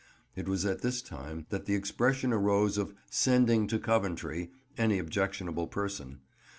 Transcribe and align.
It 0.35 0.47
was 0.49 0.65
at 0.65 0.81
this 0.81 0.99
time 1.03 1.45
that 1.51 1.65
the 1.67 1.75
expression 1.75 2.33
arose 2.33 2.75
of 2.79 2.95
"sending 3.11 3.67
to 3.67 3.77
Coventry" 3.77 4.49
any 4.75 4.97
objectionable 4.97 5.67
person. 5.67 6.21